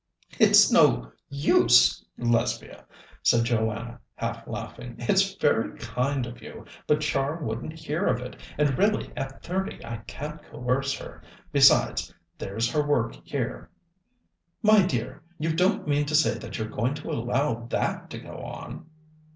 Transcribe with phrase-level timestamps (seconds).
[0.39, 2.85] "It's no use, Lesbia,"
[3.21, 4.95] said Joanna, half laughing.
[4.97, 9.77] "It's very kind of you, but Char wouldn't hear of it and really at thirty
[9.85, 13.69] I can't coerce her besides, there's her work here."
[14.63, 18.39] "My dear, you don't mean to say that you're going to allow that to go
[18.39, 18.87] on?"